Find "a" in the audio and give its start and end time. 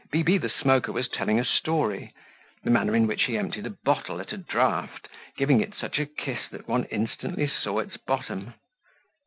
1.39-1.45, 3.67-3.77, 4.33-4.37, 5.99-6.07